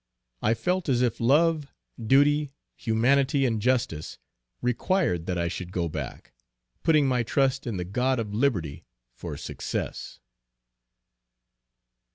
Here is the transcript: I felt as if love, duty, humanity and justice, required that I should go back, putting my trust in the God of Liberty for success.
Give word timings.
I 0.41 0.55
felt 0.55 0.89
as 0.89 1.03
if 1.03 1.19
love, 1.19 1.67
duty, 2.03 2.49
humanity 2.75 3.45
and 3.45 3.61
justice, 3.61 4.17
required 4.59 5.27
that 5.27 5.37
I 5.37 5.47
should 5.47 5.71
go 5.71 5.87
back, 5.87 6.33
putting 6.81 7.07
my 7.07 7.21
trust 7.21 7.67
in 7.67 7.77
the 7.77 7.85
God 7.85 8.17
of 8.17 8.33
Liberty 8.33 8.87
for 9.13 9.37
success. 9.37 10.19